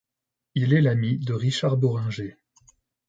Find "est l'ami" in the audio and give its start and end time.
0.73-1.19